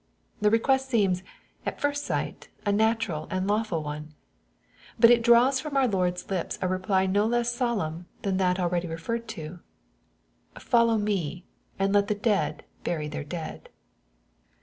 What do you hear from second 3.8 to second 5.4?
one. But it